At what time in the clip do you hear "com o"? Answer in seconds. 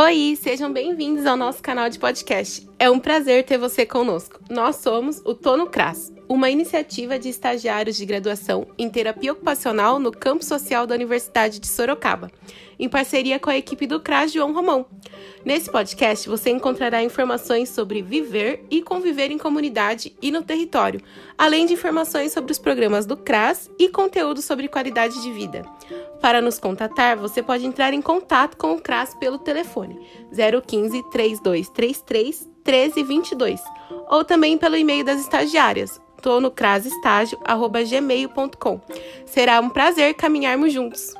28.56-28.80